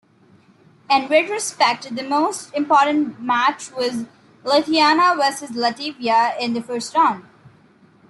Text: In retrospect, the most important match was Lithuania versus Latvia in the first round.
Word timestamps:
In 0.89 1.07
retrospect, 1.09 1.95
the 1.95 2.01
most 2.01 2.51
important 2.55 3.21
match 3.21 3.69
was 3.71 4.05
Lithuania 4.43 5.13
versus 5.15 5.51
Latvia 5.51 6.35
in 6.39 6.53
the 6.53 6.63
first 6.63 6.95
round. 6.95 7.23